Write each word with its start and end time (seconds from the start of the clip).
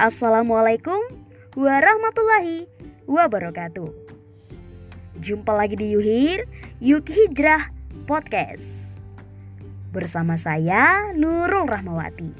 Assalamualaikum 0.00 0.96
warahmatullahi 1.60 2.64
wabarakatuh. 3.04 3.92
Jumpa 5.20 5.52
lagi 5.52 5.76
di 5.76 5.92
Yuhir 5.92 6.48
Yuk 6.80 7.04
Hijrah 7.04 7.68
Podcast. 8.08 8.64
Bersama 9.92 10.40
saya 10.40 11.12
Nurul 11.12 11.68
Rahmawati. 11.68 12.32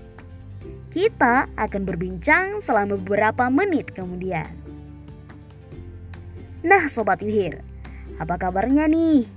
Kita 0.88 1.52
akan 1.52 1.82
berbincang 1.84 2.64
selama 2.64 2.96
beberapa 2.96 3.52
menit 3.52 3.92
kemudian. 3.92 4.48
Nah, 6.64 6.88
sobat 6.88 7.20
Yuhir, 7.20 7.60
apa 8.16 8.40
kabarnya 8.40 8.88
nih? 8.88 9.28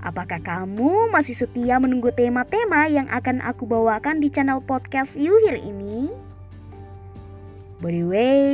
Apakah 0.00 0.40
kamu 0.40 1.12
masih 1.12 1.36
setia 1.36 1.76
menunggu 1.76 2.08
tema-tema 2.08 2.88
yang 2.88 3.04
akan 3.12 3.44
aku 3.44 3.68
bawakan 3.68 4.24
di 4.24 4.32
channel 4.32 4.64
podcast 4.64 5.12
Yuhir 5.12 5.60
ini? 5.60 6.21
By 7.82 7.90
the 7.90 8.06
way, 8.06 8.46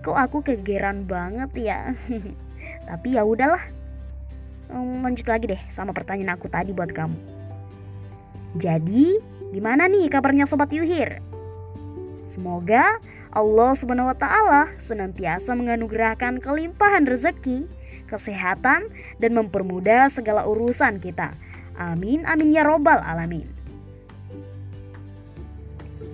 kok 0.00 0.16
aku 0.16 0.40
kegeran 0.40 1.04
banget 1.04 1.52
ya? 1.52 1.92
Tapi 2.88 3.12
ya 3.12 3.28
udahlah. 3.28 3.60
Lanjut 4.72 5.28
lagi 5.28 5.52
deh 5.52 5.60
sama 5.68 5.92
pertanyaan 5.92 6.40
aku 6.40 6.48
tadi 6.48 6.72
buat 6.72 6.88
kamu. 6.88 7.18
Jadi, 8.56 9.20
gimana 9.52 9.84
nih 9.84 10.08
kabarnya 10.08 10.48
sobat 10.48 10.72
Yuhir? 10.72 11.20
Semoga 12.24 12.96
Allah 13.36 13.76
Subhanahu 13.76 14.10
wa 14.10 14.16
taala 14.16 14.72
senantiasa 14.80 15.52
menganugerahkan 15.52 16.40
kelimpahan 16.40 17.04
rezeki, 17.04 17.68
kesehatan 18.08 18.88
dan 19.20 19.30
mempermudah 19.36 20.08
segala 20.08 20.48
urusan 20.48 21.04
kita. 21.04 21.36
Amin 21.76 22.24
amin 22.24 22.56
ya 22.56 22.64
robbal 22.64 22.96
alamin. 23.04 23.46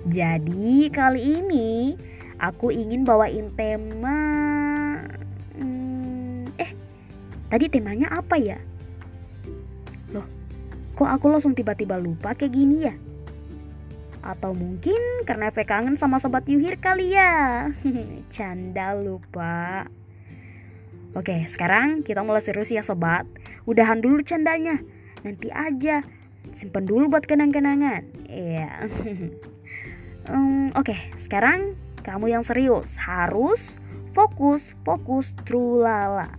Jadi 0.07 0.91
kali 0.91 1.41
ini 1.41 1.99
aku 2.37 2.73
ingin 2.73 3.03
bawain 3.03 3.49
tema 3.57 4.19
hmm, 5.57 6.45
eh 6.61 6.71
tadi 7.49 7.67
temanya 7.73 8.13
apa 8.13 8.37
ya? 8.37 8.59
Loh 10.13 10.27
kok 10.97 11.09
aku 11.09 11.29
langsung 11.29 11.53
tiba-tiba 11.53 12.01
lupa 12.01 12.33
kayak 12.33 12.53
gini 12.53 12.77
ya? 12.89 12.95
Atau 14.25 14.57
mungkin 14.57 15.23
karena 15.29 15.53
efek 15.53 15.69
kangen 15.71 16.01
sama 16.01 16.19
sobat 16.19 16.49
Yuhir 16.49 16.81
kali 16.81 17.15
ya? 17.15 17.71
Canda 18.35 18.97
lupa. 18.97 19.87
Oke 21.17 21.49
sekarang 21.49 22.05
kita 22.05 22.21
mulai 22.21 22.45
serius 22.45 22.73
ya 22.73 22.85
sobat. 22.85 23.25
Udahan 23.65 24.05
dulu 24.05 24.21
candanya. 24.21 24.83
Nanti 25.25 25.49
aja. 25.49 26.05
Simpen 26.55 26.85
dulu 26.87 27.09
buat 27.09 27.25
kenang-kenangan. 27.25 28.29
Iya. 28.29 28.71
Um, 30.27 30.75
Oke 30.75 30.99
sekarang 31.23 31.79
kamu 32.07 32.31
yang 32.31 32.47
serius 32.47 32.95
harus 33.03 33.59
fokus, 34.15 34.63
fokus, 34.87 35.35
trulala. 35.43 36.31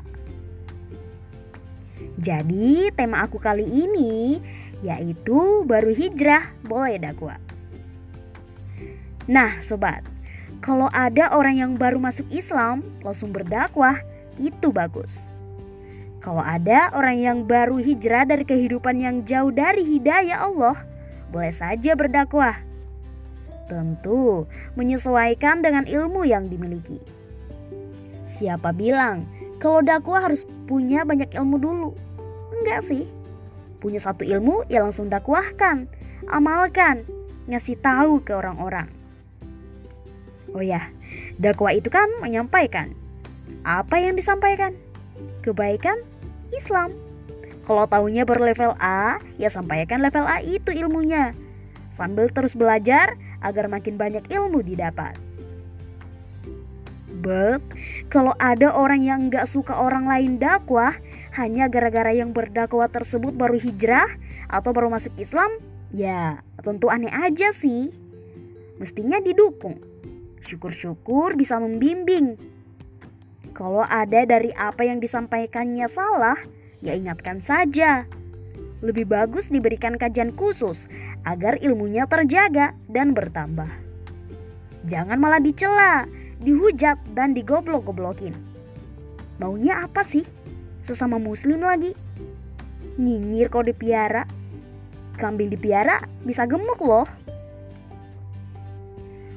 Jadi 2.16 2.88
tema 2.96 3.28
aku 3.28 3.36
kali 3.36 3.68
ini 3.68 4.40
yaitu 4.80 5.68
baru 5.68 5.92
hijrah 5.92 6.56
boleh 6.64 6.96
dakwah. 6.96 7.36
Nah 9.28 9.60
sobat, 9.60 10.08
kalau 10.64 10.88
ada 10.96 11.36
orang 11.36 11.60
yang 11.60 11.72
baru 11.76 12.00
masuk 12.00 12.26
Islam 12.32 12.82
langsung 13.04 13.36
berdakwah 13.36 14.00
itu 14.40 14.72
bagus. 14.72 15.30
Kalau 16.24 16.42
ada 16.42 16.92
orang 16.96 17.18
yang 17.20 17.38
baru 17.44 17.78
hijrah 17.78 18.24
dari 18.24 18.48
kehidupan 18.48 19.04
yang 19.04 19.16
jauh 19.28 19.52
dari 19.52 19.84
hidayah 19.84 20.48
Allah, 20.48 20.80
boleh 21.30 21.54
saja 21.54 21.94
berdakwah. 21.94 22.67
Tentu 23.68 24.48
menyesuaikan 24.80 25.60
dengan 25.60 25.84
ilmu 25.84 26.24
yang 26.24 26.48
dimiliki. 26.48 27.04
Siapa 28.32 28.72
bilang 28.72 29.28
kalau 29.60 29.84
dakwah 29.84 30.24
harus 30.24 30.48
punya 30.66 31.04
banyak 31.04 31.36
ilmu 31.36 31.60
dulu? 31.60 31.90
Enggak 32.56 32.88
sih. 32.88 33.04
Punya 33.78 34.02
satu 34.02 34.24
ilmu 34.26 34.66
ya 34.72 34.82
langsung 34.82 35.12
dakwahkan, 35.12 35.86
amalkan, 36.32 37.06
ngasih 37.46 37.78
tahu 37.78 38.24
ke 38.24 38.34
orang-orang. 38.34 38.90
Oh 40.56 40.64
ya, 40.64 40.90
dakwah 41.38 41.76
itu 41.76 41.92
kan 41.92 42.08
menyampaikan. 42.24 42.96
Apa 43.68 44.00
yang 44.00 44.16
disampaikan? 44.16 44.74
Kebaikan 45.44 46.00
Islam. 46.56 46.96
Kalau 47.68 47.84
tahunya 47.84 48.24
berlevel 48.24 48.80
A, 48.80 49.20
ya 49.36 49.52
sampaikan 49.52 50.00
level 50.00 50.24
A 50.24 50.40
itu 50.40 50.72
ilmunya. 50.72 51.36
Sambil 52.00 52.32
terus 52.32 52.56
belajar, 52.56 53.20
agar 53.42 53.70
makin 53.70 53.96
banyak 53.96 54.26
ilmu 54.30 54.64
didapat. 54.66 55.18
But, 57.18 57.66
kalau 58.14 58.38
ada 58.38 58.70
orang 58.72 59.02
yang 59.02 59.20
nggak 59.32 59.50
suka 59.50 59.74
orang 59.74 60.06
lain 60.06 60.38
dakwah 60.38 60.94
hanya 61.34 61.66
gara-gara 61.66 62.14
yang 62.14 62.30
berdakwah 62.36 62.88
tersebut 62.88 63.34
baru 63.34 63.58
hijrah 63.58 64.08
atau 64.48 64.72
baru 64.72 64.94
masuk 64.94 65.12
Islam, 65.18 65.50
ya 65.90 66.44
tentu 66.62 66.92
aneh 66.94 67.10
aja 67.10 67.52
sih. 67.58 67.90
Mestinya 68.78 69.18
didukung. 69.18 69.82
Syukur-syukur 70.46 71.34
bisa 71.34 71.58
membimbing. 71.58 72.38
Kalau 73.58 73.82
ada 73.82 74.22
dari 74.24 74.54
apa 74.54 74.86
yang 74.86 75.02
disampaikannya 75.02 75.90
salah, 75.90 76.38
ya 76.80 76.94
ingatkan 76.94 77.42
saja. 77.42 78.06
Lebih 78.86 79.10
bagus 79.10 79.50
diberikan 79.50 79.98
kajian 79.98 80.38
khusus 80.38 80.86
agar 81.26 81.58
ilmunya 81.58 82.06
terjaga 82.06 82.78
dan 82.86 83.18
bertambah. 83.18 83.70
Jangan 84.86 85.18
malah 85.18 85.42
dicela, 85.42 86.06
dihujat 86.40 87.02
dan 87.18 87.34
digoblok-goblokin. 87.34 88.38
Maunya 89.42 89.82
apa 89.82 90.06
sih? 90.06 90.24
Sesama 90.86 91.18
muslim 91.18 91.66
lagi. 91.66 91.98
Nyinyir 93.02 93.50
kau 93.50 93.66
dipiara. 93.66 94.30
Kambing 95.18 95.50
dipiara 95.50 96.06
bisa 96.22 96.46
gemuk 96.46 96.78
loh. 96.82 97.10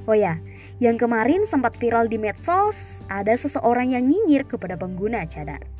Oh 0.04 0.16
ya, 0.16 0.36
yang 0.80 0.96
kemarin 0.96 1.44
sempat 1.48 1.76
viral 1.76 2.08
di 2.08 2.16
medsos, 2.16 3.04
ada 3.08 3.32
seseorang 3.36 3.96
yang 3.96 4.04
nyinyir 4.04 4.48
kepada 4.48 4.76
pengguna 4.76 5.24
cadar. 5.28 5.79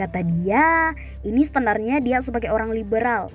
Kata 0.00 0.24
dia, 0.24 0.96
ini 1.28 1.44
standarnya 1.44 2.00
dia 2.00 2.24
sebagai 2.24 2.48
orang 2.48 2.72
liberal. 2.72 3.28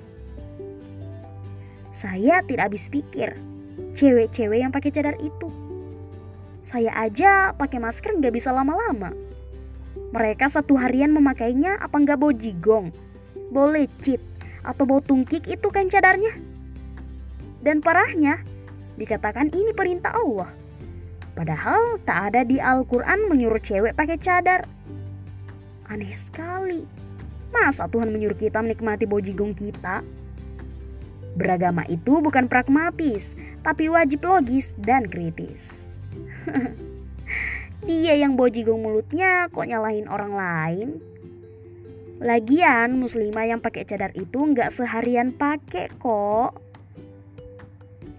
Saya 1.94 2.42
tidak 2.42 2.74
habis 2.74 2.90
pikir, 2.90 3.38
cewek-cewek 3.94 4.66
yang 4.66 4.74
pakai 4.74 4.90
cadar 4.90 5.14
itu. 5.22 5.46
Saya 6.66 6.90
aja 6.98 7.54
pakai 7.54 7.78
masker 7.78 8.18
nggak 8.18 8.34
bisa 8.34 8.50
lama-lama. 8.50 9.14
Mereka 10.10 10.50
satu 10.50 10.74
harian 10.74 11.14
memakainya 11.14 11.78
apa 11.78 12.02
nggak 12.02 12.18
bau 12.18 12.34
jigong, 12.34 12.90
bau 13.54 13.70
lecit, 13.70 14.18
atau 14.66 14.82
bau 14.90 14.98
tungkik 14.98 15.46
itu 15.46 15.70
kan 15.70 15.86
cadarnya. 15.86 16.34
Dan 17.62 17.78
parahnya, 17.78 18.42
dikatakan 18.98 19.54
ini 19.54 19.70
perintah 19.70 20.18
Allah. 20.18 20.50
Padahal 21.38 22.02
tak 22.02 22.34
ada 22.34 22.42
di 22.42 22.58
Al-Quran 22.58 23.30
menyuruh 23.30 23.62
cewek 23.62 23.94
pakai 23.94 24.18
cadar. 24.18 24.66
Aneh 25.86 26.14
sekali. 26.18 26.82
Masa 27.54 27.86
Tuhan 27.86 28.10
menyuruh 28.10 28.36
kita 28.36 28.58
menikmati 28.58 29.06
bojigong 29.06 29.54
kita? 29.54 30.02
Beragama 31.38 31.86
itu 31.86 32.18
bukan 32.18 32.50
pragmatis, 32.50 33.30
tapi 33.62 33.86
wajib 33.86 34.26
logis 34.26 34.74
dan 34.80 35.06
kritis. 35.06 35.86
Dia 37.86 38.18
yang 38.18 38.34
bojigong 38.34 38.82
mulutnya 38.82 39.46
kok 39.52 39.68
nyalahin 39.68 40.10
orang 40.10 40.32
lain? 40.34 40.88
Lagian 42.18 42.96
muslimah 42.96 43.46
yang 43.46 43.60
pakai 43.60 43.84
cadar 43.84 44.10
itu 44.16 44.40
nggak 44.40 44.72
seharian 44.72 45.36
pakai 45.36 45.92
kok. 46.00 46.56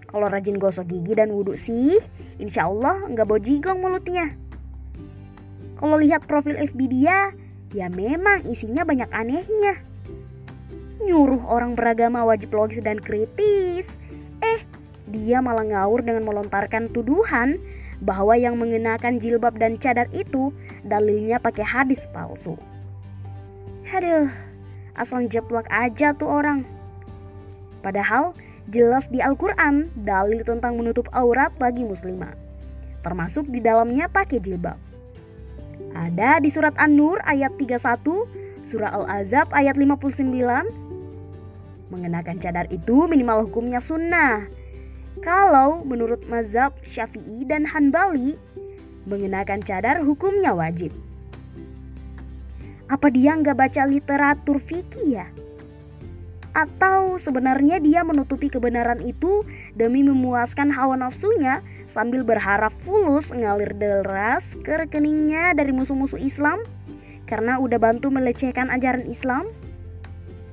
Kalau 0.08 0.26
rajin 0.30 0.56
gosok 0.56 0.88
gigi 0.88 1.18
dan 1.18 1.34
wudhu 1.34 1.52
sih, 1.52 2.00
insya 2.40 2.70
Allah 2.70 3.04
nggak 3.12 3.28
bojigong 3.28 3.82
mulutnya. 3.82 4.38
Kalau 5.76 5.98
lihat 5.98 6.24
profil 6.24 6.56
FB 6.56 6.80
dia, 6.88 7.34
Ya 7.76 7.92
memang 7.92 8.48
isinya 8.48 8.80
banyak 8.84 9.12
anehnya. 9.12 9.84
Nyuruh 11.04 11.44
orang 11.44 11.76
beragama 11.76 12.24
wajib 12.24 12.56
logis 12.56 12.80
dan 12.80 12.96
kritis. 12.96 14.00
Eh, 14.40 14.64
dia 15.08 15.44
malah 15.44 15.68
ngawur 15.68 16.00
dengan 16.00 16.24
melontarkan 16.24 16.88
tuduhan 16.88 17.60
bahwa 18.00 18.38
yang 18.38 18.56
mengenakan 18.56 19.20
jilbab 19.20 19.58
dan 19.58 19.76
cadar 19.76 20.08
itu 20.16 20.54
dalilnya 20.86 21.36
pakai 21.42 21.66
hadis 21.66 22.08
palsu. 22.08 22.56
Aduh, 23.88 24.30
asal 24.96 25.28
jeplak 25.28 25.68
aja 25.68 26.16
tuh 26.16 26.28
orang. 26.28 26.64
Padahal 27.84 28.32
jelas 28.68 29.08
di 29.12 29.20
Al-Quran 29.20 29.92
dalil 29.92 30.44
tentang 30.44 30.76
menutup 30.76 31.08
aurat 31.12 31.52
bagi 31.56 31.84
muslimah. 31.84 32.32
Termasuk 33.04 33.48
di 33.48 33.60
dalamnya 33.60 34.10
pakai 34.10 34.40
jilbab. 34.40 34.87
Ada 35.98 36.38
di 36.38 36.46
surat 36.46 36.78
An-Nur 36.78 37.18
ayat 37.26 37.58
31, 37.58 38.06
surah 38.62 38.94
Al-Azab 39.02 39.50
ayat 39.50 39.74
59. 39.74 40.30
Mengenakan 41.90 42.38
cadar 42.38 42.70
itu 42.70 43.10
minimal 43.10 43.50
hukumnya 43.50 43.82
sunnah. 43.82 44.46
Kalau 45.18 45.82
menurut 45.82 46.22
mazhab 46.30 46.70
Syafi'i 46.86 47.42
dan 47.42 47.66
Hanbali, 47.66 48.38
mengenakan 49.10 49.58
cadar 49.66 49.98
hukumnya 50.06 50.54
wajib. 50.54 50.94
Apa 52.86 53.10
dia 53.10 53.34
nggak 53.34 53.58
baca 53.58 53.82
literatur 53.82 54.62
fikih 54.62 55.18
ya? 55.18 55.26
Atau 56.54 57.18
sebenarnya 57.18 57.82
dia 57.82 58.06
menutupi 58.06 58.46
kebenaran 58.46 59.02
itu 59.02 59.42
demi 59.74 60.06
memuaskan 60.06 60.70
hawa 60.70 60.94
nafsunya 60.94 61.58
sambil 61.88 62.22
berharap 62.22 62.70
fulus 62.84 63.32
ngalir 63.32 63.74
deras 63.74 64.44
ke 64.60 64.86
rekeningnya 64.86 65.56
dari 65.56 65.72
musuh-musuh 65.72 66.20
Islam 66.20 66.60
karena 67.24 67.58
udah 67.58 67.80
bantu 67.80 68.12
melecehkan 68.12 68.68
ajaran 68.68 69.08
Islam? 69.08 69.48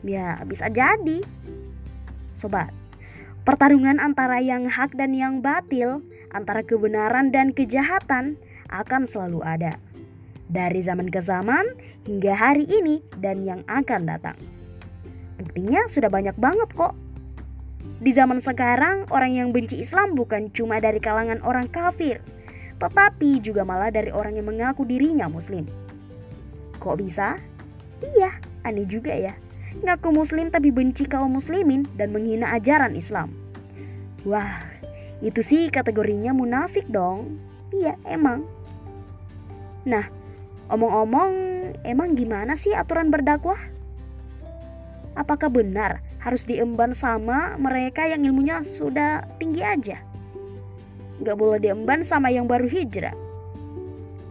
Ya, 0.01 0.39
bisa 0.47 0.71
jadi. 0.71 1.21
Sobat, 2.35 2.71
Pertarungan 3.45 4.01
antara 4.01 4.41
yang 4.41 4.65
hak 4.65 4.97
dan 4.97 5.13
yang 5.13 5.45
batil, 5.45 6.01
antara 6.33 6.65
kebenaran 6.65 7.29
dan 7.29 7.53
kejahatan 7.53 8.41
akan 8.73 9.05
selalu 9.05 9.45
ada. 9.45 9.77
Dari 10.49 10.81
zaman 10.81 11.13
ke 11.13 11.21
zaman 11.21 11.61
hingga 12.09 12.33
hari 12.33 12.65
ini 12.65 13.05
dan 13.21 13.45
yang 13.45 13.61
akan 13.69 14.09
datang. 14.09 14.33
Buktinya 15.37 15.85
sudah 15.93 16.09
banyak 16.09 16.33
banget 16.41 16.73
kok. 16.73 16.97
Di 17.95 18.11
zaman 18.11 18.43
sekarang 18.43 19.07
orang 19.11 19.31
yang 19.35 19.49
benci 19.55 19.79
Islam 19.79 20.13
bukan 20.19 20.51
cuma 20.51 20.83
dari 20.83 20.99
kalangan 20.99 21.39
orang 21.47 21.71
kafir, 21.71 22.19
tetapi 22.79 23.39
juga 23.39 23.63
malah 23.63 23.91
dari 23.91 24.11
orang 24.11 24.35
yang 24.35 24.51
mengaku 24.51 24.83
dirinya 24.83 25.31
muslim. 25.31 25.63
Kok 26.79 26.99
bisa? 26.99 27.39
Iya, 28.03 28.35
aneh 28.67 28.83
juga 28.83 29.15
ya 29.15 29.35
ngaku 29.83 30.09
muslim 30.15 30.47
tapi 30.53 30.71
benci 30.71 31.03
kaum 31.03 31.35
muslimin 31.35 31.83
dan 31.97 32.15
menghina 32.15 32.55
ajaran 32.55 32.95
Islam. 32.95 33.33
Wah, 34.23 34.63
itu 35.19 35.43
sih 35.43 35.67
kategorinya 35.67 36.31
munafik 36.31 36.87
dong. 36.87 37.41
Iya, 37.75 37.99
emang. 38.07 38.47
Nah, 39.83 40.07
omong-omong, 40.71 41.33
emang 41.83 42.15
gimana 42.15 42.55
sih 42.55 42.71
aturan 42.71 43.11
berdakwah? 43.11 43.59
Apakah 45.15 45.51
benar 45.51 46.01
harus 46.25 46.41
diemban 46.49 46.97
sama 46.97 47.53
mereka 47.61 48.09
yang 48.09 48.25
ilmunya 48.25 48.65
sudah 48.65 49.29
tinggi 49.37 49.61
aja? 49.61 50.01
Gak 51.21 51.37
boleh 51.37 51.61
diemban 51.61 52.01
sama 52.01 52.33
yang 52.33 52.49
baru 52.49 52.65
hijrah. 52.65 53.13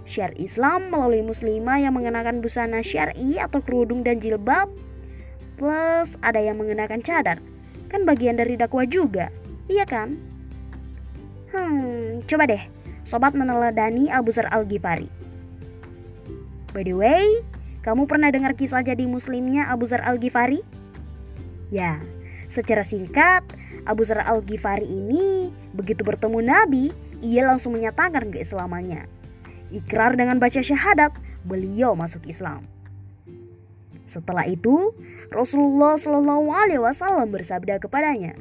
Syiar 0.05 0.35
Islam 0.37 0.91
melalui 0.91 1.23
muslimah 1.23 1.81
yang 1.81 1.97
mengenakan 1.97 2.43
busana 2.43 2.83
syari 2.85 3.41
atau 3.41 3.63
kerudung 3.65 4.05
dan 4.05 4.21
jilbab 4.21 4.69
Plus 5.55 6.11
ada 6.19 6.43
yang 6.43 6.59
mengenakan 6.59 6.99
cadar. 7.01 7.39
Kan 7.87 8.03
bagian 8.03 8.35
dari 8.35 8.59
dakwah 8.59 8.83
juga. 8.87 9.31
Iya 9.71 9.87
kan? 9.87 10.19
Hmm, 11.55 12.27
coba 12.27 12.51
deh 12.51 12.63
sobat 13.07 13.37
meneladani 13.37 14.11
Abu 14.11 14.35
Zar 14.35 14.51
Al-Ghifari. 14.51 15.07
By 16.75 16.83
the 16.83 16.97
way, 16.99 17.23
kamu 17.87 18.11
pernah 18.11 18.35
dengar 18.35 18.59
kisah 18.59 18.83
jadi 18.83 19.07
muslimnya 19.07 19.71
Abu 19.71 19.87
Zar 19.87 20.03
Al-Ghifari? 20.03 20.67
Ya, 21.73 22.01
secara 22.53 22.85
singkat, 22.85 23.45
Abu 23.85 24.05
Zar 24.05 24.25
Al-Ghifari 24.25 24.89
ini 24.89 25.53
begitu 25.77 26.05
bertemu 26.05 26.41
Nabi, 26.41 26.85
ia 27.21 27.45
langsung 27.45 27.77
menyatakan 27.77 28.33
keislamannya. 28.33 29.09
Ikrar 29.73 30.17
dengan 30.17 30.41
baca 30.41 30.61
syahadat, 30.61 31.13
beliau 31.45 31.93
masuk 31.97 32.25
Islam. 32.29 32.65
Setelah 34.05 34.45
itu, 34.45 34.93
Rasulullah 35.33 35.97
Shallallahu 35.97 36.53
Alaihi 36.53 36.81
Wasallam 36.81 37.33
bersabda 37.33 37.81
kepadanya, 37.81 38.37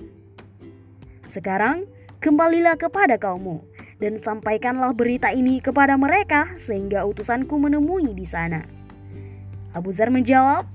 "Sekarang 1.27 1.87
kembalilah 2.19 2.75
kepada 2.75 3.15
kaummu 3.15 3.63
dan 3.97 4.19
sampaikanlah 4.19 4.91
berita 4.91 5.31
ini 5.31 5.63
kepada 5.63 5.95
mereka 5.95 6.53
sehingga 6.59 7.07
utusanku 7.07 7.55
menemui 7.55 8.11
di 8.11 8.27
sana." 8.27 8.67
Abu 9.73 9.89
Zar 9.89 10.13
menjawab, 10.13 10.69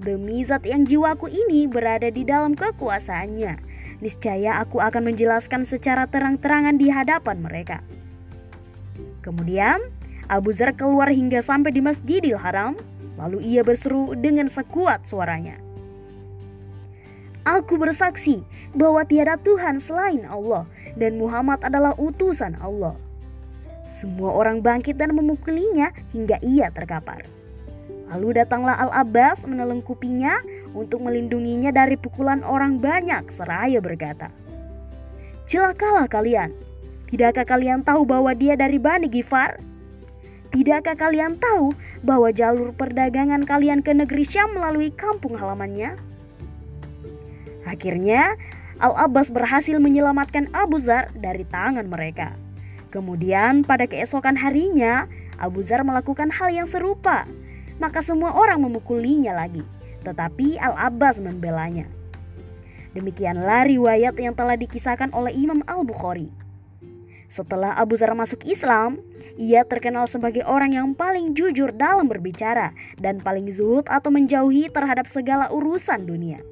"Demi 0.00 0.40
zat 0.42 0.64
yang 0.64 0.88
jiwaku 0.88 1.28
ini 1.28 1.68
berada 1.68 2.08
di 2.08 2.24
dalam 2.24 2.56
kekuasaannya, 2.56 3.60
niscaya 4.00 4.58
aku 4.58 4.80
akan 4.80 5.12
menjelaskan 5.12 5.68
secara 5.68 6.08
terang-terangan 6.08 6.80
di 6.80 6.88
hadapan 6.88 7.44
mereka." 7.44 7.84
Kemudian 9.20 9.78
Abu 10.26 10.56
Zar 10.56 10.72
keluar 10.72 11.12
hingga 11.12 11.44
sampai 11.44 11.76
di 11.76 11.84
Masjidil 11.84 12.40
Haram 12.40 12.80
Lalu 13.20 13.52
ia 13.52 13.60
berseru 13.60 14.16
dengan 14.16 14.48
sekuat 14.48 15.04
suaranya. 15.04 15.60
Aku 17.44 17.76
bersaksi 17.76 18.40
bahwa 18.72 19.04
tiada 19.04 19.36
Tuhan 19.36 19.76
selain 19.76 20.24
Allah 20.24 20.64
dan 20.96 21.20
Muhammad 21.20 21.60
adalah 21.60 21.92
utusan 22.00 22.56
Allah. 22.56 22.96
Semua 23.84 24.32
orang 24.32 24.64
bangkit 24.64 24.96
dan 24.96 25.12
memukulinya 25.12 25.92
hingga 26.16 26.40
ia 26.40 26.72
terkapar. 26.72 27.28
Lalu 28.10 28.42
datanglah 28.42 28.74
Al-Abbas 28.74 29.46
menelengkupinya 29.46 30.42
untuk 30.74 31.06
melindunginya 31.06 31.70
dari 31.70 31.94
pukulan 31.94 32.42
orang 32.42 32.82
banyak 32.82 33.30
seraya 33.30 33.78
berkata, 33.78 34.34
Celakalah 35.46 36.10
kalian, 36.10 36.50
tidakkah 37.10 37.46
kalian 37.46 37.86
tahu 37.86 38.02
bahwa 38.02 38.34
dia 38.34 38.58
dari 38.58 38.82
Bani 38.82 39.06
Gifar? 39.06 39.62
Tidakkah 40.50 40.98
kalian 40.98 41.38
tahu 41.38 41.70
bahwa 42.02 42.34
jalur 42.34 42.74
perdagangan 42.74 43.46
kalian 43.46 43.86
ke 43.86 43.94
negeri 43.94 44.26
Syam 44.26 44.58
melalui 44.58 44.90
kampung 44.90 45.38
halamannya? 45.38 45.94
Akhirnya, 47.62 48.34
Al-Abbas 48.82 49.30
berhasil 49.30 49.78
menyelamatkan 49.78 50.50
Abu 50.50 50.82
Zar 50.82 51.12
dari 51.14 51.46
tangan 51.46 51.86
mereka. 51.86 52.34
Kemudian 52.90 53.62
pada 53.62 53.86
keesokan 53.86 54.34
harinya, 54.34 55.06
Abu 55.38 55.62
Zar 55.62 55.86
melakukan 55.86 56.34
hal 56.34 56.50
yang 56.50 56.66
serupa. 56.66 57.28
Maka 57.80 58.04
semua 58.04 58.36
orang 58.36 58.60
memukulinya 58.60 59.32
lagi, 59.32 59.64
tetapi 60.04 60.60
Al-Abbas 60.60 61.16
membelanya. 61.18 61.88
Demikianlah 62.92 63.64
riwayat 63.70 64.20
yang 64.20 64.36
telah 64.36 64.58
dikisahkan 64.60 65.16
oleh 65.16 65.32
Imam 65.32 65.64
Al-Bukhari. 65.64 66.28
Setelah 67.30 67.78
Abu 67.78 67.94
Zar 67.94 68.10
masuk 68.18 68.42
Islam, 68.42 68.98
ia 69.38 69.62
terkenal 69.62 70.10
sebagai 70.10 70.42
orang 70.42 70.74
yang 70.74 70.92
paling 70.98 71.32
jujur 71.38 71.70
dalam 71.70 72.10
berbicara 72.10 72.74
dan 72.98 73.22
paling 73.22 73.46
zuhud 73.54 73.86
atau 73.86 74.10
menjauhi 74.10 74.66
terhadap 74.68 75.06
segala 75.06 75.46
urusan 75.48 76.04
dunia. 76.10 76.42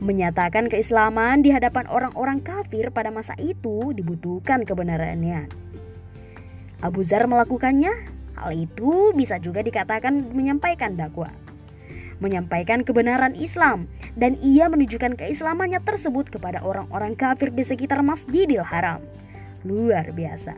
Menyatakan 0.00 0.72
keislaman 0.72 1.44
di 1.44 1.52
hadapan 1.52 1.84
orang-orang 1.92 2.40
kafir 2.40 2.88
pada 2.88 3.12
masa 3.12 3.36
itu 3.36 3.92
dibutuhkan 3.92 4.64
kebenarannya. 4.64 5.52
Abu 6.80 7.04
Zar 7.04 7.28
melakukannya, 7.28 8.15
hal 8.36 8.52
itu 8.52 9.16
bisa 9.16 9.40
juga 9.40 9.64
dikatakan 9.64 10.32
menyampaikan 10.36 10.94
dakwah 10.94 11.32
menyampaikan 12.20 12.80
kebenaran 12.80 13.36
Islam 13.36 13.88
dan 14.16 14.40
ia 14.40 14.68
menunjukkan 14.72 15.20
keislamannya 15.20 15.84
tersebut 15.84 16.32
kepada 16.32 16.64
orang-orang 16.64 17.12
kafir 17.12 17.52
di 17.52 17.60
sekitar 17.60 18.00
Masjidil 18.00 18.64
Haram. 18.64 19.04
Luar 19.66 20.08
biasa. 20.16 20.56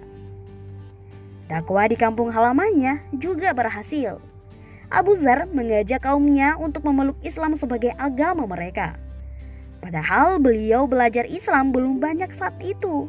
Dakwah 1.48 1.88
di 1.88 1.96
kampung 1.96 2.28
halamannya 2.28 3.08
juga 3.16 3.56
berhasil. 3.56 4.20
Abu 4.88 5.16
Zar 5.16 5.48
mengajak 5.48 6.04
kaumnya 6.04 6.56
untuk 6.56 6.84
memeluk 6.84 7.16
Islam 7.20 7.56
sebagai 7.56 7.92
agama 7.96 8.44
mereka. 8.48 8.96
Padahal 9.80 10.40
beliau 10.40 10.88
belajar 10.88 11.28
Islam 11.28 11.72
belum 11.72 12.00
banyak 12.00 12.32
saat 12.32 12.56
itu. 12.60 13.08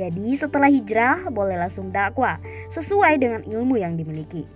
Jadi 0.00 0.32
setelah 0.32 0.72
hijrah 0.72 1.28
boleh 1.28 1.60
langsung 1.60 1.92
dakwah 1.92 2.40
sesuai 2.72 3.20
dengan 3.20 3.44
ilmu 3.44 3.76
yang 3.76 4.00
dimiliki. 4.00 4.48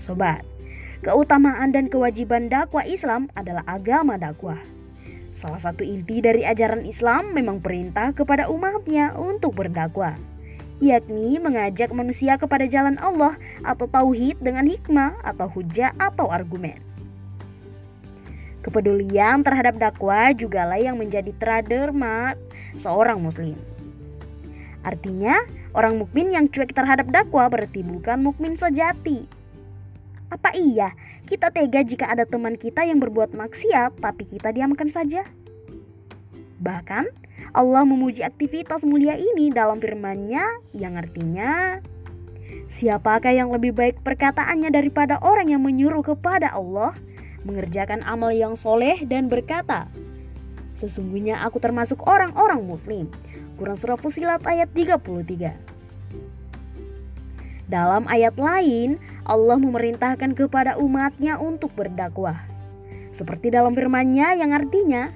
Sobat, 0.00 0.40
Keutamaan 0.98 1.70
dan 1.70 1.86
kewajiban 1.86 2.50
dakwah 2.50 2.82
Islam 2.82 3.30
adalah 3.38 3.62
agama 3.70 4.18
dakwah. 4.18 4.58
Salah 5.30 5.62
satu 5.62 5.86
inti 5.86 6.18
dari 6.18 6.42
ajaran 6.42 6.82
Islam 6.82 7.30
memang 7.30 7.62
perintah 7.62 8.10
kepada 8.10 8.50
umatnya 8.50 9.14
untuk 9.14 9.54
berdakwah, 9.54 10.18
yakni 10.82 11.38
mengajak 11.38 11.94
manusia 11.94 12.34
kepada 12.34 12.66
jalan 12.66 12.98
Allah 12.98 13.38
atau 13.62 13.86
tauhid 13.86 14.42
dengan 14.42 14.66
hikmah 14.66 15.22
atau 15.22 15.46
hujah 15.46 15.94
atau 16.02 16.26
argumen. 16.26 16.87
Kepedulian 18.60 19.46
terhadap 19.46 19.78
dakwah 19.78 20.34
jugalah 20.34 20.78
yang 20.78 20.98
menjadi 20.98 21.30
tradermark 21.38 22.38
seorang 22.74 23.22
muslim. 23.22 23.56
Artinya, 24.82 25.38
orang 25.74 25.98
mukmin 25.98 26.34
yang 26.34 26.46
cuek 26.50 26.74
terhadap 26.74 27.10
dakwah 27.10 27.46
berarti 27.50 27.82
bukan 27.86 28.22
mukmin 28.22 28.58
sejati, 28.58 29.26
apa 30.28 30.52
iya 30.52 30.92
kita 31.24 31.48
tega 31.48 31.80
jika 31.80 32.04
ada 32.12 32.28
teman 32.28 32.60
kita 32.60 32.84
yang 32.84 33.00
berbuat 33.00 33.32
maksiat 33.32 33.96
tapi 33.96 34.28
kita 34.28 34.52
diamkan 34.52 34.92
saja? 34.92 35.24
Bahkan 36.60 37.04
Allah 37.56 37.82
memuji 37.88 38.20
aktivitas 38.20 38.84
mulia 38.84 39.16
ini 39.16 39.48
dalam 39.48 39.80
firman-Nya 39.80 40.44
yang 40.76 41.00
artinya 41.00 41.80
Siapakah 42.68 43.32
yang 43.32 43.48
lebih 43.48 43.72
baik 43.72 44.04
perkataannya 44.04 44.68
daripada 44.68 45.16
orang 45.24 45.48
yang 45.48 45.64
menyuruh 45.64 46.04
kepada 46.04 46.52
Allah 46.52 46.92
mengerjakan 47.46 48.02
amal 48.06 48.34
yang 48.34 48.58
soleh 48.58 49.02
dan 49.06 49.30
berkata 49.30 49.86
Sesungguhnya 50.78 51.42
aku 51.42 51.58
termasuk 51.58 52.06
orang-orang 52.06 52.62
muslim. 52.62 53.10
Quran 53.58 53.74
Surah 53.74 53.98
Fusilat 53.98 54.46
ayat 54.46 54.70
33. 54.70 55.58
Dalam 57.66 58.06
ayat 58.06 58.38
lain, 58.38 59.02
Allah 59.26 59.58
memerintahkan 59.58 60.38
kepada 60.38 60.78
umatnya 60.78 61.34
untuk 61.42 61.74
berdakwah. 61.74 62.38
Seperti 63.10 63.50
dalam 63.50 63.74
firman-Nya 63.74 64.38
yang 64.38 64.54
artinya, 64.54 65.10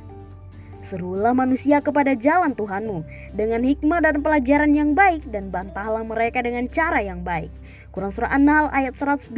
Serulah 0.83 1.31
manusia 1.31 1.79
kepada 1.79 2.19
jalan 2.19 2.59
Tuhanmu 2.59 3.07
dengan 3.39 3.63
hikmah 3.63 4.03
dan 4.03 4.19
pelajaran 4.19 4.75
yang 4.75 4.99
baik 4.99 5.23
dan 5.31 5.47
bantahlah 5.47 6.03
mereka 6.03 6.43
dengan 6.43 6.67
cara 6.67 6.99
yang 6.99 7.23
baik. 7.23 7.55
Quran 7.95 8.11
Surah 8.11 8.35
An-Nahl 8.35 8.67
ayat 8.75 8.99
125 8.99 9.31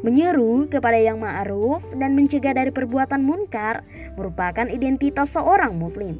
Menyeru 0.00 0.64
kepada 0.72 0.96
yang 0.96 1.20
ma'ruf 1.20 1.84
dan 1.92 2.16
mencegah 2.16 2.56
dari 2.56 2.72
perbuatan 2.72 3.20
munkar 3.20 3.84
merupakan 4.16 4.64
identitas 4.64 5.28
seorang 5.36 5.76
muslim. 5.76 6.16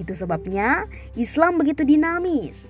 Itu 0.00 0.16
sebabnya 0.16 0.88
Islam 1.12 1.60
begitu 1.60 1.84
dinamis. 1.84 2.64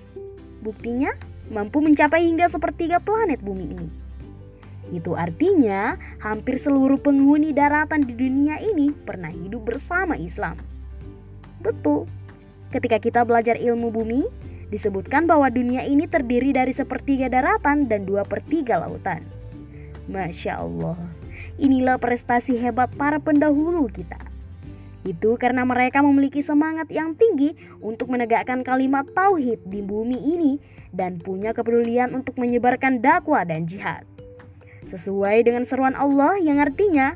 Buktinya 0.59 1.15
mampu 1.47 1.79
mencapai 1.79 2.27
hingga 2.27 2.51
sepertiga 2.51 2.99
planet 2.99 3.39
bumi 3.39 3.65
ini. 3.71 3.87
Itu 4.91 5.15
artinya 5.15 5.95
hampir 6.19 6.59
seluruh 6.59 6.99
penghuni 6.99 7.55
daratan 7.55 8.03
di 8.03 8.11
dunia 8.11 8.59
ini 8.59 8.91
pernah 8.91 9.31
hidup 9.31 9.63
bersama 9.63 10.19
Islam. 10.19 10.59
Betul, 11.63 12.11
ketika 12.75 12.99
kita 12.99 13.23
belajar 13.23 13.55
ilmu 13.55 13.87
bumi, 13.87 14.27
disebutkan 14.67 15.23
bahwa 15.23 15.47
dunia 15.47 15.87
ini 15.87 16.11
terdiri 16.11 16.51
dari 16.51 16.75
sepertiga 16.75 17.31
daratan 17.31 17.87
dan 17.87 18.03
dua 18.03 18.27
per 18.27 18.43
tiga 18.43 18.83
lautan. 18.83 19.42
Masya 20.11 20.59
Allah, 20.59 20.99
inilah 21.55 21.95
prestasi 21.95 22.59
hebat 22.59 22.91
para 22.95 23.23
pendahulu 23.23 23.87
kita. 23.87 24.19
Itu 25.03 25.35
karena 25.35 25.67
mereka 25.67 25.99
memiliki 25.99 26.39
semangat 26.39 26.87
yang 26.91 27.15
tinggi 27.15 27.55
untuk 27.83 28.11
menegakkan 28.11 28.63
kalimat 28.63 29.03
tauhid 29.11 29.59
di 29.67 29.83
bumi 29.83 30.15
ini 30.15 30.53
dan 30.95 31.19
punya 31.19 31.51
kepedulian 31.51 32.15
untuk 32.15 32.39
menyebarkan 32.39 33.03
dakwah 33.03 33.43
dan 33.43 33.67
jihad. 33.67 34.07
Sesuai 34.87 35.43
dengan 35.43 35.63
seruan 35.63 35.95
Allah 35.95 36.39
yang 36.39 36.59
artinya, 36.59 37.15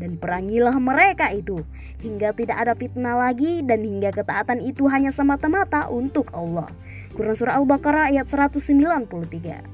dan 0.00 0.16
perangilah 0.16 0.74
mereka 0.80 1.28
itu 1.30 1.62
hingga 2.00 2.32
tidak 2.32 2.56
ada 2.56 2.72
fitnah 2.72 3.20
lagi 3.20 3.60
dan 3.60 3.84
hingga 3.84 4.10
ketaatan 4.10 4.64
itu 4.64 4.88
hanya 4.88 5.12
semata-mata 5.12 5.86
untuk 5.92 6.32
Allah. 6.32 6.72
Quran 7.12 7.36
Surah 7.36 7.60
Al-Baqarah 7.60 8.08
ayat 8.08 8.26
193 8.32 9.69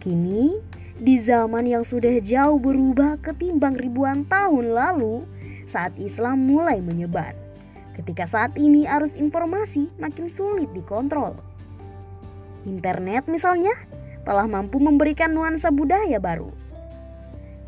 Kini, 0.00 0.56
di 0.96 1.20
zaman 1.20 1.68
yang 1.68 1.84
sudah 1.84 2.24
jauh 2.24 2.56
berubah 2.56 3.20
ketimbang 3.20 3.76
ribuan 3.76 4.24
tahun 4.24 4.72
lalu, 4.72 5.28
saat 5.68 5.92
Islam 6.00 6.48
mulai 6.48 6.80
menyebar. 6.80 7.36
Ketika 7.92 8.24
saat 8.24 8.56
ini 8.56 8.88
arus 8.88 9.12
informasi 9.12 9.92
makin 10.00 10.32
sulit 10.32 10.72
dikontrol. 10.72 11.36
Internet 12.64 13.28
misalnya 13.28 13.76
telah 14.24 14.48
mampu 14.48 14.80
memberikan 14.80 15.36
nuansa 15.36 15.68
budaya 15.68 16.16
baru. 16.16 16.48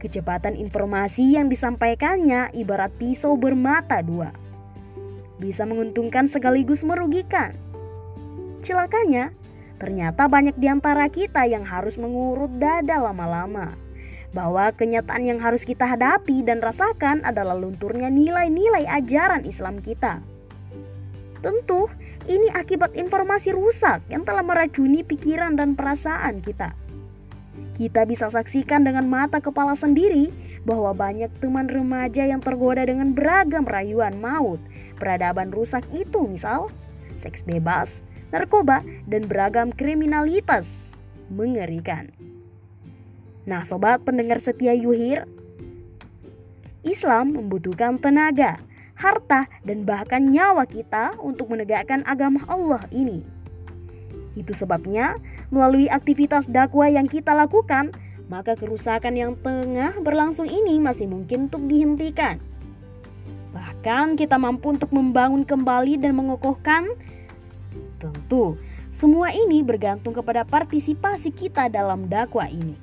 Kecepatan 0.01 0.57
informasi 0.57 1.37
yang 1.37 1.53
disampaikannya 1.53 2.49
ibarat 2.57 2.97
pisau 2.97 3.37
bermata 3.37 4.01
dua. 4.01 4.33
Bisa 5.37 5.69
menguntungkan 5.69 6.33
sekaligus 6.33 6.81
merugikan. 6.81 7.53
Celakanya, 8.65 9.37
Ternyata 9.83 10.31
banyak 10.31 10.55
di 10.63 10.71
antara 10.71 11.11
kita 11.11 11.43
yang 11.51 11.67
harus 11.67 11.99
mengurut 11.99 12.55
dada 12.63 13.03
lama-lama. 13.03 13.75
Bahwa 14.31 14.71
kenyataan 14.71 15.27
yang 15.27 15.43
harus 15.43 15.67
kita 15.67 15.91
hadapi 15.91 16.47
dan 16.47 16.63
rasakan 16.63 17.27
adalah 17.27 17.59
lunturnya 17.59 18.07
nilai-nilai 18.07 18.87
ajaran 18.87 19.43
Islam 19.43 19.83
kita. 19.83 20.23
Tentu, 21.43 21.91
ini 22.31 22.47
akibat 22.55 22.95
informasi 22.95 23.51
rusak 23.51 24.07
yang 24.07 24.23
telah 24.23 24.47
meracuni 24.47 25.03
pikiran 25.03 25.59
dan 25.59 25.75
perasaan 25.75 26.39
kita. 26.39 26.79
Kita 27.75 28.07
bisa 28.07 28.31
saksikan 28.31 28.87
dengan 28.87 29.11
mata 29.11 29.43
kepala 29.43 29.75
sendiri 29.75 30.31
bahwa 30.63 30.95
banyak 30.95 31.35
teman 31.43 31.67
remaja 31.67 32.23
yang 32.23 32.39
tergoda 32.39 32.87
dengan 32.87 33.11
beragam 33.11 33.67
rayuan 33.67 34.23
maut, 34.23 34.63
peradaban 35.03 35.51
rusak 35.51 35.83
itu 35.91 36.23
misal, 36.31 36.71
seks 37.19 37.43
bebas, 37.43 37.99
narkoba, 38.33 38.83
dan 39.07 39.29
beragam 39.29 39.71
kriminalitas 39.71 40.97
mengerikan. 41.29 42.11
Nah, 43.45 43.63
sobat 43.63 44.03
pendengar 44.03 44.41
setia 44.41 44.73
Yuhir, 44.73 45.29
Islam 46.83 47.37
membutuhkan 47.37 48.01
tenaga, 48.01 48.59
harta, 48.99 49.47
dan 49.63 49.87
bahkan 49.87 50.33
nyawa 50.33 50.67
kita 50.67 51.15
untuk 51.23 51.53
menegakkan 51.53 52.03
agama 52.09 52.43
Allah 52.51 52.83
ini. 52.91 53.23
Itu 54.35 54.57
sebabnya, 54.57 55.21
melalui 55.53 55.87
aktivitas 55.93 56.49
dakwah 56.49 56.89
yang 56.89 57.05
kita 57.07 57.37
lakukan, 57.37 57.93
maka 58.33 58.57
kerusakan 58.57 59.13
yang 59.13 59.33
tengah 59.37 59.93
berlangsung 60.01 60.49
ini 60.49 60.81
masih 60.81 61.05
mungkin 61.05 61.53
untuk 61.53 61.69
dihentikan. 61.69 62.41
Bahkan 63.53 64.17
kita 64.17 64.41
mampu 64.41 64.73
untuk 64.73 64.89
membangun 64.89 65.45
kembali 65.45 66.01
dan 66.01 66.17
mengokohkan 66.17 66.89
Tentu, 68.03 68.59
semua 68.91 69.31
ini 69.31 69.63
bergantung 69.63 70.11
kepada 70.11 70.43
partisipasi 70.43 71.31
kita 71.31 71.71
dalam 71.71 72.11
dakwah 72.11 72.51
ini. 72.51 72.75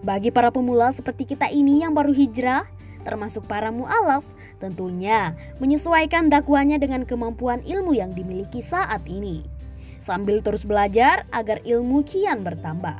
Bagi 0.00 0.32
para 0.32 0.48
pemula 0.48 0.88
seperti 0.88 1.36
kita 1.36 1.52
ini 1.52 1.84
yang 1.84 1.92
baru 1.92 2.16
hijrah, 2.16 2.64
termasuk 3.04 3.44
para 3.44 3.68
mu'alaf, 3.68 4.24
tentunya 4.56 5.36
menyesuaikan 5.60 6.32
dakwanya 6.32 6.80
dengan 6.80 7.04
kemampuan 7.04 7.60
ilmu 7.62 7.92
yang 7.92 8.10
dimiliki 8.16 8.64
saat 8.64 9.04
ini. 9.04 9.44
Sambil 10.00 10.42
terus 10.42 10.64
belajar 10.64 11.28
agar 11.30 11.60
ilmu 11.62 12.02
kian 12.08 12.42
bertambah. 12.42 12.98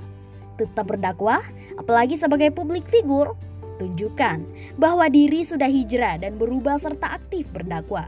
Tetap 0.60 0.84
berdakwah, 0.84 1.42
apalagi 1.80 2.14
sebagai 2.14 2.52
publik 2.54 2.86
figur, 2.86 3.34
tunjukkan 3.82 4.46
bahwa 4.78 5.08
diri 5.10 5.42
sudah 5.42 5.66
hijrah 5.66 6.22
dan 6.22 6.38
berubah 6.38 6.78
serta 6.78 7.18
aktif 7.18 7.50
berdakwah. 7.50 8.06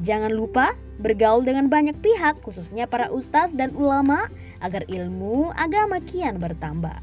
Jangan 0.00 0.32
lupa 0.32 0.72
bergaul 0.96 1.44
dengan 1.44 1.68
banyak 1.68 1.96
pihak, 2.00 2.40
khususnya 2.40 2.88
para 2.88 3.12
ustaz 3.12 3.52
dan 3.52 3.72
ulama, 3.76 4.32
agar 4.60 4.88
ilmu 4.88 5.52
agama 5.52 6.00
kian 6.04 6.40
bertambah. 6.40 7.00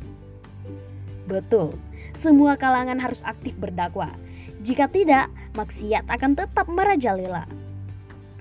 Betul, 1.30 1.78
semua 2.18 2.58
kalangan 2.58 2.98
harus 2.98 3.22
aktif 3.22 3.54
berdakwah. 3.58 4.14
Jika 4.66 4.90
tidak, 4.90 5.30
maksiat 5.54 6.10
akan 6.10 6.34
tetap 6.34 6.66
merajalela. 6.66 7.46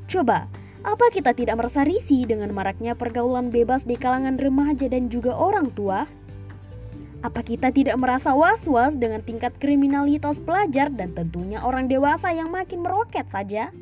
Coba, 0.09 0.49
apa 0.87 1.11
kita 1.13 1.35
tidak 1.35 1.61
merasa 1.61 1.83
risih 1.85 2.25
dengan 2.25 2.55
maraknya 2.55 2.95
pergaulan 2.97 3.53
bebas 3.53 3.85
di 3.85 3.99
kalangan 3.99 4.41
remaja 4.41 4.87
dan 4.89 5.13
juga 5.13 5.37
orang 5.37 5.69
tua? 5.75 6.09
Apa 7.21 7.43
kita 7.43 7.75
tidak 7.75 7.99
merasa 7.99 8.33
was-was 8.33 8.95
dengan 8.95 9.19
tingkat 9.19 9.51
kriminalitas 9.59 10.39
pelajar 10.39 10.89
dan 10.95 11.11
tentunya 11.11 11.59
orang 11.59 11.91
dewasa 11.91 12.31
yang 12.31 12.55
makin 12.55 12.87
meroket 12.87 13.27
saja? 13.35 13.75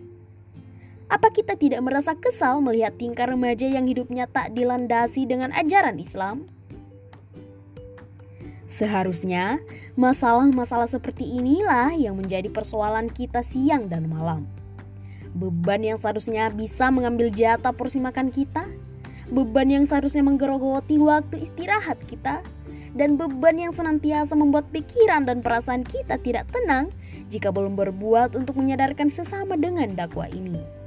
Apa 1.13 1.29
kita 1.29 1.55
tidak 1.61 1.85
merasa 1.85 2.17
kesal 2.17 2.65
melihat 2.65 2.97
tingkah 2.97 3.29
remaja 3.29 3.69
yang 3.69 3.85
hidupnya 3.85 4.25
tak 4.25 4.57
dilandasi 4.57 5.29
dengan 5.29 5.53
ajaran 5.53 6.01
Islam? 6.01 6.49
Seharusnya, 8.65 9.61
masalah-masalah 9.95 10.89
seperti 10.89 11.29
inilah 11.29 11.93
yang 11.93 12.17
menjadi 12.17 12.49
persoalan 12.49 13.13
kita 13.13 13.45
siang 13.45 13.87
dan 13.93 14.09
malam. 14.09 14.49
Beban 15.37 15.85
yang 15.85 15.99
seharusnya 16.01 16.49
bisa 16.49 16.89
mengambil 16.89 17.29
jatah 17.29 17.75
porsi 17.77 18.01
makan 18.01 18.33
kita, 18.33 18.65
beban 19.29 19.69
yang 19.69 19.85
seharusnya 19.85 20.25
menggerogoti 20.25 20.97
waktu 20.97 21.45
istirahat 21.45 22.01
kita, 22.09 22.41
dan 22.97 23.21
beban 23.21 23.59
yang 23.61 23.75
senantiasa 23.77 24.33
membuat 24.39 24.71
pikiran 24.73 25.27
dan 25.29 25.43
perasaan 25.45 25.85
kita 25.85 26.17
tidak 26.23 26.49
tenang 26.55 26.95
jika 27.29 27.51
belum 27.51 27.75
berbuat 27.75 28.39
untuk 28.39 28.57
menyadarkan 28.57 29.11
sesama 29.11 29.59
dengan 29.59 29.93
dakwah 29.93 30.31
ini. 30.31 30.84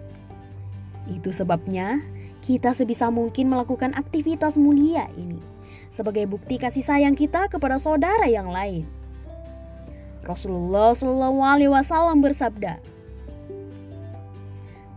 Itu 1.07 1.31
sebabnya 1.31 2.03
kita 2.43 2.71
sebisa 2.71 3.11
mungkin 3.11 3.51
melakukan 3.51 3.95
aktivitas 3.95 4.55
mulia 4.55 5.07
ini 5.15 5.39
sebagai 5.97 6.29
bukti 6.29 6.61
kasih 6.61 6.85
sayang 6.85 7.17
kita 7.17 7.49
kepada 7.49 7.81
saudara 7.81 8.29
yang 8.29 8.51
lain. 8.53 8.85
Rasulullah 10.21 10.91
Shallallahu 10.91 11.39
Alaihi 11.39 11.71
Wasallam 11.71 12.19
bersabda, 12.19 12.77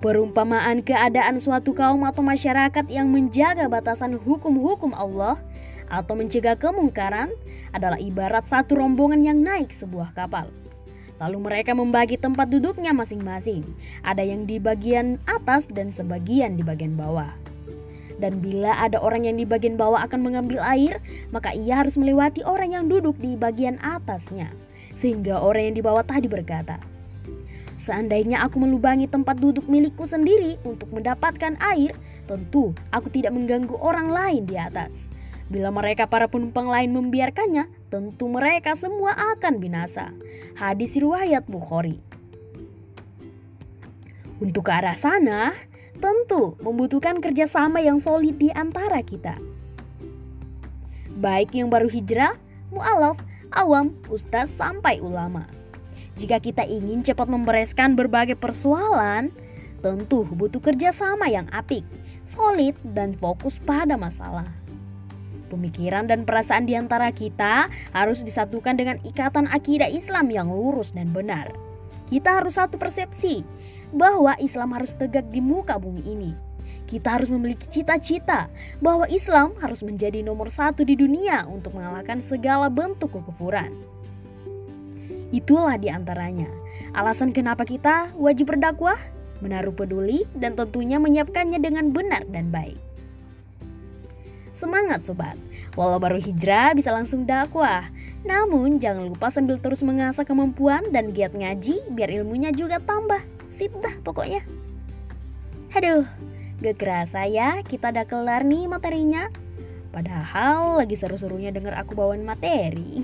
Perumpamaan 0.01 0.81
keadaan 0.81 1.37
suatu 1.37 1.77
kaum 1.77 2.09
atau 2.09 2.25
masyarakat 2.25 2.89
yang 2.89 3.13
menjaga 3.13 3.69
batasan 3.69 4.17
hukum-hukum 4.17 4.97
Allah 4.97 5.37
atau 5.93 6.17
mencegah 6.17 6.57
kemungkaran 6.57 7.29
adalah 7.77 8.01
ibarat 8.01 8.49
satu 8.49 8.81
rombongan 8.81 9.21
yang 9.21 9.39
naik 9.45 9.77
sebuah 9.77 10.17
kapal. 10.17 10.49
Lalu 11.21 11.39
mereka 11.39 11.77
membagi 11.77 12.17
tempat 12.17 12.49
duduknya 12.49 12.97
masing-masing. 12.97 13.61
Ada 14.01 14.25
yang 14.25 14.49
di 14.49 14.57
bagian 14.57 15.21
atas 15.29 15.69
dan 15.69 15.93
sebagian 15.93 16.57
di 16.57 16.65
bagian 16.65 16.97
bawah. 16.97 17.29
Dan 18.17 18.41
bila 18.41 18.77
ada 18.81 19.01
orang 19.01 19.29
yang 19.29 19.37
di 19.37 19.45
bagian 19.45 19.77
bawah 19.77 20.01
akan 20.01 20.21
mengambil 20.25 20.65
air, 20.65 21.01
maka 21.29 21.53
ia 21.53 21.85
harus 21.85 22.01
melewati 22.01 22.41
orang 22.45 22.73
yang 22.73 22.85
duduk 22.89 23.17
di 23.21 23.37
bagian 23.37 23.77
atasnya. 23.85 24.49
Sehingga 24.97 25.41
orang 25.41 25.73
yang 25.73 25.77
di 25.77 25.85
bawah 25.85 26.05
tadi 26.05 26.29
berkata, 26.29 26.81
Seandainya 27.81 28.45
aku 28.45 28.61
melubangi 28.61 29.09
tempat 29.09 29.41
duduk 29.41 29.65
milikku 29.65 30.05
sendiri 30.05 30.61
untuk 30.69 30.93
mendapatkan 30.93 31.57
air, 31.65 31.97
tentu 32.29 32.77
aku 32.93 33.09
tidak 33.09 33.33
mengganggu 33.33 33.73
orang 33.81 34.13
lain 34.13 34.45
di 34.45 34.61
atas. 34.61 35.09
Bila 35.51 35.75
mereka 35.75 36.07
para 36.07 36.31
penumpang 36.31 36.71
lain 36.71 36.95
membiarkannya, 36.95 37.67
tentu 37.91 38.31
mereka 38.31 38.79
semua 38.79 39.19
akan 39.35 39.59
binasa. 39.59 40.15
Hadis 40.55 40.95
riwayat 40.95 41.51
Bukhari. 41.51 41.99
Untuk 44.39 44.71
ke 44.71 44.73
arah 44.73 44.95
sana, 44.95 45.59
tentu 45.99 46.55
membutuhkan 46.63 47.19
kerjasama 47.19 47.83
yang 47.83 47.99
solid 47.99 48.39
di 48.39 48.55
antara 48.55 49.03
kita. 49.03 49.43
Baik 51.19 51.59
yang 51.59 51.67
baru 51.67 51.91
hijrah, 51.91 52.39
mu'alaf, 52.71 53.19
awam, 53.51 53.91
ustaz, 54.07 54.55
sampai 54.55 55.03
ulama. 55.03 55.51
Jika 56.15 56.39
kita 56.39 56.63
ingin 56.63 57.03
cepat 57.03 57.27
membereskan 57.27 57.99
berbagai 57.99 58.39
persoalan, 58.39 59.35
tentu 59.83 60.23
butuh 60.31 60.63
kerjasama 60.63 61.27
yang 61.27 61.51
apik, 61.51 61.83
solid, 62.31 62.79
dan 62.87 63.19
fokus 63.19 63.59
pada 63.59 63.99
masalah. 63.99 64.60
Pemikiran 65.51 66.07
dan 66.07 66.23
perasaan 66.23 66.71
di 66.71 66.79
antara 66.79 67.11
kita 67.11 67.67
harus 67.91 68.23
disatukan 68.23 68.79
dengan 68.79 69.03
ikatan 69.03 69.51
akidah 69.51 69.91
Islam 69.91 70.31
yang 70.31 70.47
lurus 70.47 70.95
dan 70.95 71.11
benar. 71.11 71.51
Kita 72.07 72.39
harus 72.39 72.55
satu 72.55 72.79
persepsi, 72.79 73.43
bahwa 73.91 74.39
Islam 74.39 74.71
harus 74.75 74.95
tegak 74.95 75.27
di 75.31 75.43
muka 75.43 75.77
bumi 75.77 76.03
ini. 76.07 76.33
Kita 76.91 77.19
harus 77.19 77.31
memiliki 77.31 77.71
cita-cita 77.71 78.51
bahwa 78.83 79.07
Islam 79.07 79.55
harus 79.63 79.79
menjadi 79.83 80.27
nomor 80.27 80.51
satu 80.51 80.83
di 80.83 80.99
dunia 80.99 81.47
untuk 81.47 81.79
mengalahkan 81.79 82.19
segala 82.19 82.67
bentuk 82.67 83.15
kekufuran. 83.15 83.71
Itulah 85.31 85.79
di 85.79 85.87
antaranya 85.87 86.51
alasan 86.91 87.31
kenapa 87.31 87.63
kita 87.63 88.11
wajib 88.19 88.51
berdakwah, 88.51 88.99
menaruh 89.39 89.71
peduli, 89.71 90.27
dan 90.35 90.59
tentunya 90.59 90.99
menyiapkannya 90.99 91.63
dengan 91.63 91.95
benar 91.95 92.27
dan 92.35 92.51
baik. 92.51 92.90
Semangat 94.61 95.01
sobat, 95.09 95.41
walau 95.73 95.97
baru 95.97 96.21
hijrah 96.21 96.77
bisa 96.77 96.93
langsung 96.93 97.25
dakwah. 97.25 97.89
Namun 98.29 98.77
jangan 98.77 99.09
lupa 99.09 99.33
sambil 99.33 99.57
terus 99.57 99.81
mengasah 99.81 100.29
kemampuan 100.29 100.85
dan 100.93 101.17
giat 101.17 101.33
ngaji 101.33 101.81
biar 101.89 102.13
ilmunya 102.13 102.53
juga 102.53 102.77
tambah 102.77 103.25
sip 103.49 103.73
dah 103.81 103.97
pokoknya. 104.05 104.45
Aduh, 105.73 106.05
gak 106.61 106.77
kerasa 106.77 107.25
ya 107.25 107.65
kita 107.65 107.89
udah 107.89 108.05
kelar 108.05 108.45
nih 108.45 108.69
materinya. 108.69 109.33
Padahal 109.97 110.77
lagi 110.85 110.93
seru-serunya 110.93 111.57
denger 111.57 111.73
aku 111.81 111.97
bawain 111.97 112.21
materi. 112.21 113.01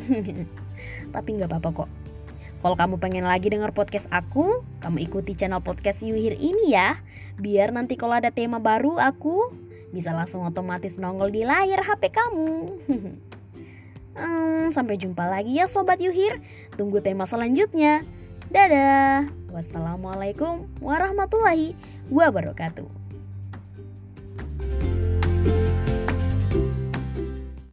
Tapi 1.17 1.29
gak 1.41 1.57
apa-apa 1.57 1.69
kok. 1.73 1.91
Kalau 2.61 2.77
kamu 2.77 3.01
pengen 3.01 3.25
lagi 3.25 3.49
denger 3.49 3.73
podcast 3.73 4.05
aku, 4.13 4.61
kamu 4.85 5.09
ikuti 5.09 5.33
channel 5.33 5.65
podcast 5.65 6.05
Yuhir 6.05 6.37
ini 6.37 6.77
ya. 6.77 7.01
Biar 7.41 7.73
nanti 7.73 7.97
kalau 7.97 8.21
ada 8.21 8.29
tema 8.29 8.61
baru 8.61 9.01
aku 9.01 9.65
bisa 9.97 10.13
langsung 10.13 10.45
otomatis 10.45 11.01
nongol 11.01 11.33
di 11.33 11.49
layar 11.49 11.81
HP 11.81 12.13
kamu. 12.13 12.53
hmm, 14.21 14.77
sampai 14.77 15.01
jumpa 15.01 15.25
lagi 15.25 15.57
ya 15.57 15.65
Sobat 15.65 15.97
Yuhir. 16.05 16.45
Tunggu 16.77 17.01
tema 17.01 17.25
selanjutnya. 17.25 18.05
Dadah. 18.53 19.33
Wassalamualaikum 19.49 20.69
warahmatullahi 20.85 21.73
wabarakatuh. 22.13 23.06